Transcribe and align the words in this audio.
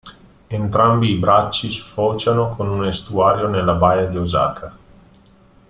Entrambi 0.49 1.11
i 1.15 1.19
bracci 1.19 1.71
sfociano 1.83 2.55
con 2.55 2.67
un 2.69 2.87
estuario 2.87 3.47
nella 3.47 3.75
baia 3.75 4.07
di 4.07 4.17
Osaka. 4.17 4.75